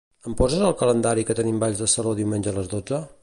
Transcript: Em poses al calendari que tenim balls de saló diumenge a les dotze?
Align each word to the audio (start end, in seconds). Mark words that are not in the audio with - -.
Em 0.29 0.35
poses 0.37 0.63
al 0.69 0.73
calendari 0.79 1.27
que 1.27 1.37
tenim 1.41 1.61
balls 1.65 1.83
de 1.85 1.91
saló 1.95 2.17
diumenge 2.21 2.53
a 2.53 2.57
les 2.59 2.73
dotze? 2.75 3.05